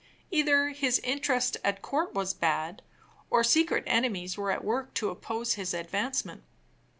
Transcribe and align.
Either 0.31 0.69
his 0.69 0.97
interest 1.03 1.57
at 1.63 1.83
court 1.83 2.11
was 2.15 2.33
bad, 2.33 2.81
or 3.29 3.43
secret 3.43 3.83
enemies 3.85 4.35
were 4.35 4.49
at 4.49 4.63
work 4.63 4.91
to 4.95 5.11
oppose 5.11 5.53
his 5.53 5.75
advancement. 5.75 6.41